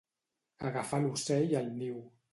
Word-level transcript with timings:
Agafar 0.69 1.01
l'ocell 1.03 1.57
al 1.61 1.73
niu. 1.79 2.01